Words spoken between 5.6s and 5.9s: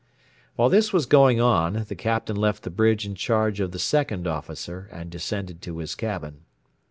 to